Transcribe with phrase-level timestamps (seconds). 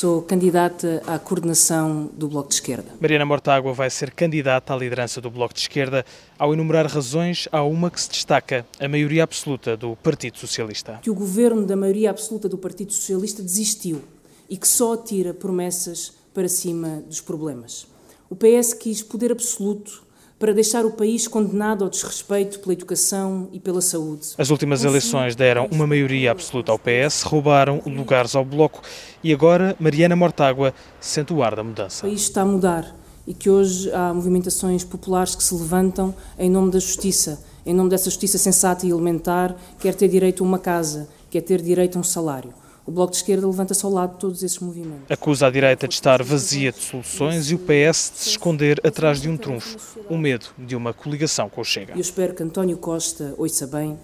[0.00, 2.90] Sou candidata à coordenação do Bloco de Esquerda.
[2.98, 6.06] Mariana Mortágua vai ser candidata à liderança do Bloco de Esquerda.
[6.38, 10.98] Ao enumerar razões, há uma que se destaca: a maioria absoluta do Partido Socialista.
[11.02, 14.00] Que o governo da maioria absoluta do Partido Socialista desistiu
[14.48, 17.86] e que só atira promessas para cima dos problemas.
[18.30, 20.02] O PS quis poder absoluto
[20.40, 24.28] para deixar o país condenado ao desrespeito pela educação e pela saúde.
[24.38, 28.80] As últimas eleições deram uma maioria absoluta ao PS, roubaram lugares ao Bloco
[29.22, 32.06] e agora Mariana Mortágua sente o ar da mudança.
[32.06, 36.48] O país está a mudar e que hoje há movimentações populares que se levantam em
[36.48, 40.58] nome da justiça, em nome dessa justiça sensata e elementar, quer ter direito a uma
[40.58, 42.54] casa, quer ter direito a um salário.
[42.86, 45.10] O Bloco de Esquerda levanta-se ao lado de todos esses movimentos.
[45.10, 49.20] Acusa a direita de estar vazia de soluções e o PS de se esconder atrás
[49.20, 51.92] de um trunfo, o medo de uma coligação com o Chega.
[51.94, 53.98] Eu espero que António Costa ouça bem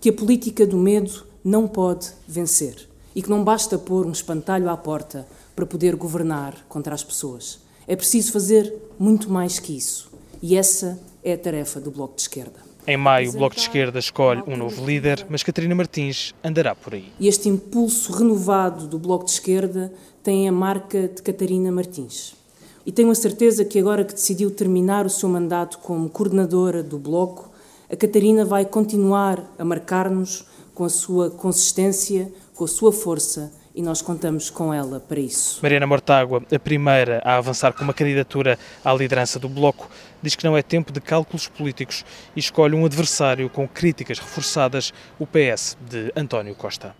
[0.00, 4.70] que a política do medo não pode vencer e que não basta pôr um espantalho
[4.70, 7.60] à porta para poder governar contra as pessoas.
[7.86, 10.10] É preciso fazer muito mais que isso.
[10.40, 12.60] E essa é a tarefa do Bloco de Esquerda.
[12.90, 16.92] Em maio, o Bloco de Esquerda escolhe um novo líder, mas Catarina Martins andará por
[16.92, 17.04] aí.
[17.20, 19.92] Este impulso renovado do Bloco de Esquerda
[20.24, 22.34] tem a marca de Catarina Martins.
[22.84, 26.98] E tenho a certeza que agora que decidiu terminar o seu mandato como coordenadora do
[26.98, 27.48] Bloco,
[27.88, 33.82] a Catarina vai continuar a marcar-nos com a sua consistência, com a sua força e
[33.82, 35.58] nós contamos com ela para isso.
[35.62, 39.90] Mariana Mortágua, a primeira a avançar com uma candidatura à liderança do Bloco,
[40.22, 42.04] diz que não é tempo de cálculos políticos
[42.36, 46.94] e escolhe um adversário com críticas reforçadas, o PS de António Costa.